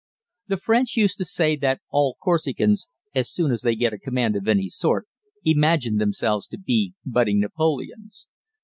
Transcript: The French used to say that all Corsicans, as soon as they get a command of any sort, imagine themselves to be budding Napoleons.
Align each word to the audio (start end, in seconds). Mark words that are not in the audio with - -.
The 0.47 0.57
French 0.57 0.95
used 0.97 1.19
to 1.19 1.25
say 1.25 1.55
that 1.57 1.79
all 1.91 2.17
Corsicans, 2.19 2.87
as 3.13 3.29
soon 3.29 3.51
as 3.51 3.61
they 3.61 3.75
get 3.75 3.93
a 3.93 3.99
command 3.99 4.35
of 4.35 4.47
any 4.47 4.67
sort, 4.67 5.07
imagine 5.45 5.97
themselves 5.97 6.47
to 6.47 6.57
be 6.57 6.95
budding 7.05 7.39
Napoleons. 7.39 8.27